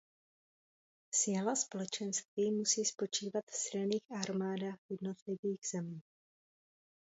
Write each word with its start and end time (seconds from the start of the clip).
Síla 1.15 1.55
Společenství 1.55 2.51
musí 2.51 2.85
spočívat 2.85 3.45
v 3.51 3.55
silných 3.55 4.11
armádách 4.11 4.77
jednotlivých 4.89 5.59
zemí. 5.71 6.01